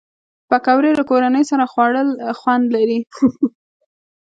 [0.49, 2.09] پکورې له کورنۍ سره خوړل
[2.39, 2.99] خوند لري